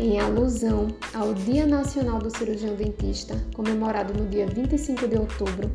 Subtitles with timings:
[0.00, 5.70] em alusão ao Dia Nacional do Cirurgião Dentista, comemorado no dia 25 de outubro,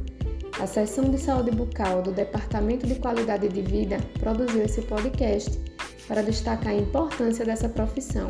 [0.59, 5.59] a Seção de Saúde Bucal do Departamento de Qualidade de Vida produziu esse podcast
[6.07, 8.27] para destacar a importância dessa profissão.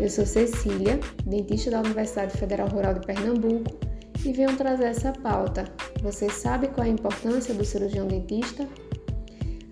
[0.00, 3.76] Eu sou Cecília, dentista da Universidade Federal Rural de Pernambuco,
[4.24, 5.64] e venho trazer essa pauta.
[6.02, 8.66] Você sabe qual é a importância do cirurgião dentista?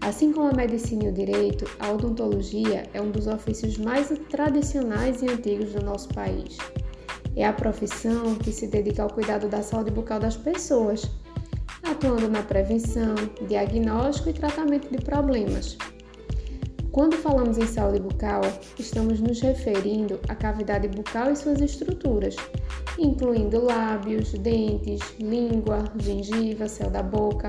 [0.02, 5.22] Assim como a medicina e o direito, a odontologia é um dos ofícios mais tradicionais
[5.22, 6.58] e antigos do nosso país.
[7.36, 11.08] É a profissão que se dedica ao cuidado da saúde bucal das pessoas,
[11.84, 13.14] atuando na prevenção,
[13.46, 15.78] diagnóstico e tratamento de problemas.
[16.90, 18.42] Quando falamos em saúde bucal,
[18.76, 22.34] estamos nos referindo à cavidade bucal e suas estruturas,
[22.98, 27.48] incluindo lábios, dentes, língua, gengiva, céu da boca.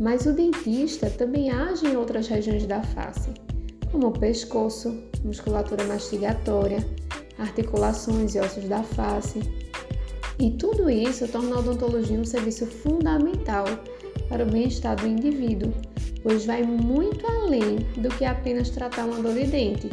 [0.00, 3.28] Mas o dentista também age em outras regiões da face,
[3.92, 6.82] como o pescoço, musculatura mastigatória,
[7.38, 9.40] articulações e ossos da face.
[10.38, 13.66] E tudo isso torna a odontologia um serviço fundamental
[14.26, 15.70] para o bem-estar do indivíduo,
[16.22, 19.90] pois vai muito além do que apenas tratar uma dor de dente.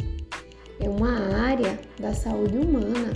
[0.80, 3.12] É uma área da saúde humana.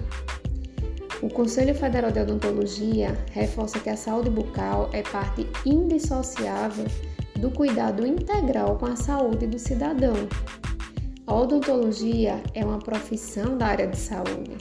[1.22, 6.86] O Conselho Federal de Odontologia reforça que a saúde bucal é parte indissociável
[7.38, 10.14] do cuidado integral com a saúde do cidadão.
[11.24, 14.56] A odontologia é uma profissão da área de saúde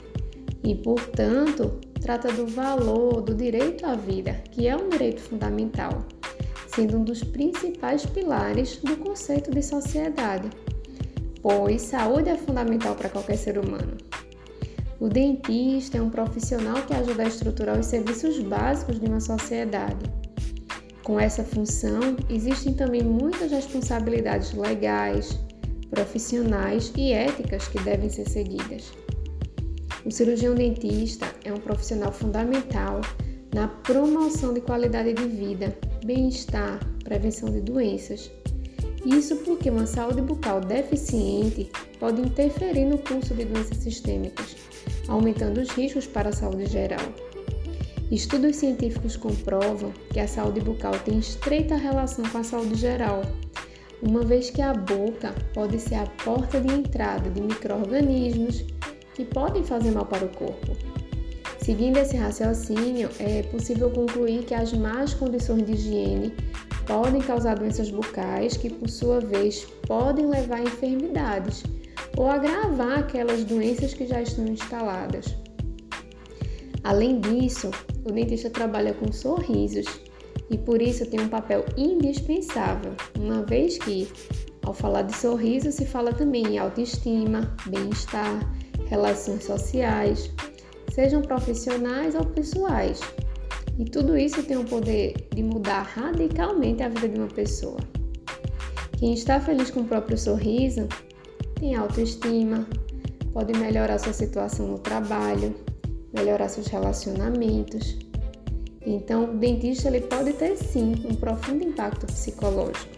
[0.62, 6.04] e, portanto, trata do valor do direito à vida, que é um direito fundamental,
[6.68, 10.48] sendo um dos principais pilares do conceito de sociedade,
[11.42, 13.96] pois saúde é fundamental para qualquer ser humano.
[15.02, 19.98] O dentista é um profissional que ajuda a estruturar os serviços básicos de uma sociedade.
[21.02, 25.36] Com essa função, existem também muitas responsabilidades legais,
[25.90, 28.92] profissionais e éticas que devem ser seguidas.
[30.06, 33.00] O cirurgião dentista é um profissional fundamental
[33.52, 38.30] na promoção de qualidade de vida, bem-estar, prevenção de doenças.
[39.04, 41.68] Isso porque uma saúde bucal deficiente
[41.98, 44.54] pode interferir no curso de doenças sistêmicas,
[45.08, 47.00] aumentando os riscos para a saúde geral.
[48.10, 53.22] Estudos científicos comprovam que a saúde bucal tem estreita relação com a saúde geral,
[54.02, 58.64] uma vez que a boca pode ser a porta de entrada de micro-organismos
[59.14, 60.76] que podem fazer mal para o corpo.
[61.58, 66.34] Seguindo esse raciocínio, é possível concluir que as más condições de higiene
[66.86, 71.62] podem causar doenças bucais que, por sua vez, podem levar a enfermidades
[72.16, 75.34] ou agravar aquelas doenças que já estão instaladas.
[76.84, 77.70] Além disso,
[78.04, 79.86] o dentista trabalha com sorrisos
[80.50, 84.08] e por isso tem um papel indispensável, uma vez que,
[84.64, 88.40] ao falar de sorriso, se fala também em autoestima, bem-estar,
[88.86, 90.30] relações sociais,
[90.92, 93.00] sejam profissionais ou pessoais.
[93.78, 97.78] E tudo isso tem o poder de mudar radicalmente a vida de uma pessoa.
[98.98, 100.86] Quem está feliz com o próprio sorriso
[101.62, 102.66] tem autoestima,
[103.32, 105.54] pode melhorar sua situação no trabalho,
[106.12, 107.96] melhorar seus relacionamentos.
[108.84, 112.90] Então, o dentista ele pode ter sim um profundo impacto psicológico.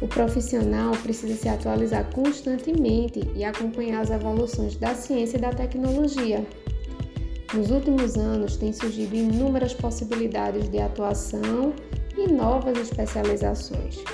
[0.00, 6.46] O profissional precisa se atualizar constantemente e acompanhar as evoluções da ciência e da tecnologia.
[7.52, 11.74] Nos últimos anos, têm surgido inúmeras possibilidades de atuação
[12.16, 14.04] e novas especializações.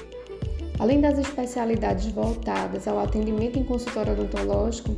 [0.84, 4.95] Além das especialidades voltadas ao atendimento em consultório odontológico,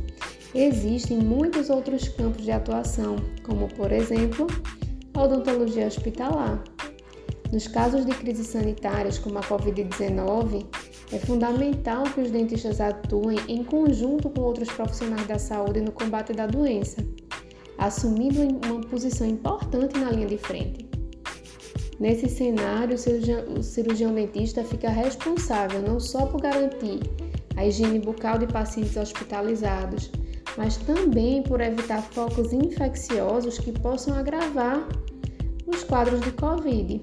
[0.53, 4.47] existem muitos outros campos de atuação, como, por exemplo,
[5.13, 6.61] a odontologia hospitalar.
[7.53, 10.65] Nos casos de crises sanitárias como a Covid-19,
[11.13, 16.33] é fundamental que os dentistas atuem em conjunto com outros profissionais da saúde no combate
[16.33, 16.97] da doença,
[17.77, 20.86] assumindo uma posição importante na linha de frente.
[21.99, 26.99] Nesse cenário, o cirurgião, o cirurgião dentista fica responsável não só por garantir
[27.55, 30.11] a higiene bucal de pacientes hospitalizados,
[30.55, 34.87] mas também por evitar focos infecciosos que possam agravar
[35.65, 37.01] os quadros de Covid.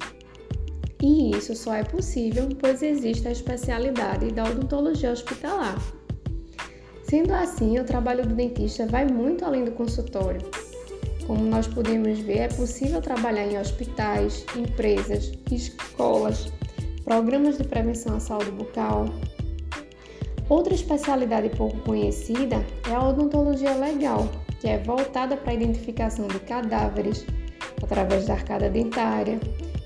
[1.02, 5.76] E isso só é possível pois existe a especialidade da odontologia hospitalar.
[7.02, 10.40] Sendo assim, o trabalho do dentista vai muito além do consultório
[11.26, 16.53] como nós podemos ver, é possível trabalhar em hospitais, empresas, escolas,
[17.05, 19.06] programas de prevenção à saúde bucal.
[20.49, 24.29] Outra especialidade pouco conhecida é a odontologia legal,
[24.61, 27.25] que é voltada para a identificação de cadáveres
[27.82, 29.41] através da arcada dentária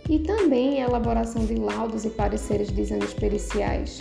[0.08, 4.00] e também a elaboração de laudos e pareceres de exames periciais.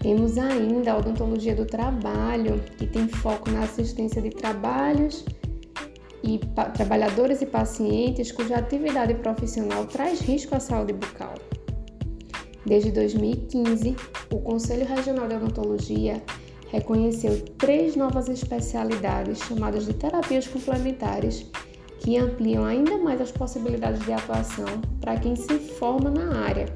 [0.00, 5.24] Temos ainda a odontologia do trabalho, que tem foco na assistência de trabalhos
[6.26, 6.40] e
[6.72, 11.34] trabalhadores e pacientes cuja atividade profissional traz risco à saúde bucal.
[12.64, 13.94] Desde 2015,
[14.32, 16.22] o Conselho Regional de Odontologia
[16.68, 21.46] reconheceu três novas especialidades chamadas de terapias complementares
[22.00, 26.66] que ampliam ainda mais as possibilidades de atuação para quem se forma na área,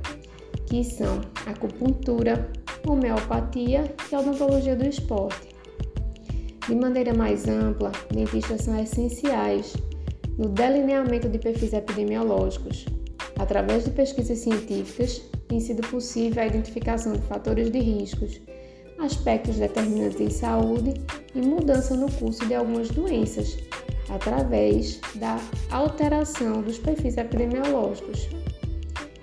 [0.67, 2.53] que são acupuntura,
[2.87, 5.58] homeopatia e odontologia do esporte.
[6.69, 9.75] De maneira mais ampla, dentistas são essenciais
[10.37, 12.85] no delineamento de perfis epidemiológicos.
[13.39, 18.39] Através de pesquisas científicas, tem sido possível a identificação de fatores de riscos,
[18.99, 20.93] aspectos determinantes em saúde
[21.35, 23.57] e mudança no curso de algumas doenças,
[24.11, 25.41] através da
[25.71, 28.29] alteração dos perfis epidemiológicos.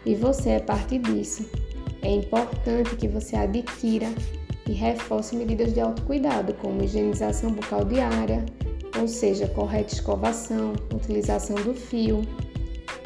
[0.04, 1.48] E você é parte disso.
[2.02, 4.08] É importante que você adquira
[4.68, 8.46] e reforce medidas de autocuidado, como higienização bucal diária,
[9.00, 12.22] ou seja, correta escovação, utilização do fio,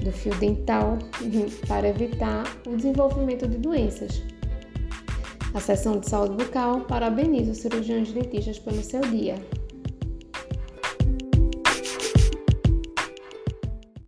[0.04, 0.98] do fio dental,
[1.68, 4.22] para evitar o desenvolvimento de doenças.
[5.54, 9.36] A seção de saúde bucal parabeniza os cirurgiões dentistas pelo seu dia.